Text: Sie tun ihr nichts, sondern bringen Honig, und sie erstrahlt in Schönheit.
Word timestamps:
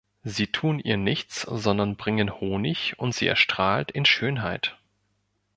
Sie 0.23 0.47
tun 0.47 0.79
ihr 0.79 0.97
nichts, 0.97 1.43
sondern 1.43 1.95
bringen 1.95 2.39
Honig, 2.39 2.97
und 2.97 3.13
sie 3.13 3.27
erstrahlt 3.27 3.91
in 3.91 4.03
Schönheit. 4.03 4.79